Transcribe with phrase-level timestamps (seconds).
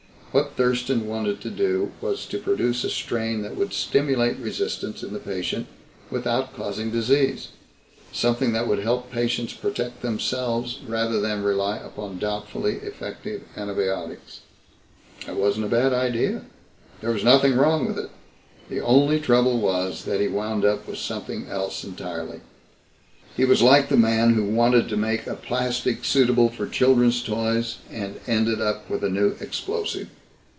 [0.31, 5.11] What Thurston wanted to do was to produce a strain that would stimulate resistance in
[5.11, 5.67] the patient
[6.09, 7.49] without causing disease
[8.13, 14.39] something that would help patients protect themselves rather than rely upon doubtfully effective antibiotics."
[15.25, 16.43] "That wasn't a bad idea."
[17.01, 18.09] "There was nothing wrong with it.
[18.69, 22.39] The only trouble was that he wound up with something else entirely.
[23.35, 27.79] He was like the man who wanted to make a plastic suitable for children's toys
[27.91, 30.07] and ended up with a new explosive.